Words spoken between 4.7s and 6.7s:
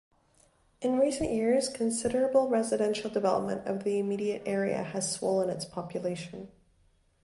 has swollen its population.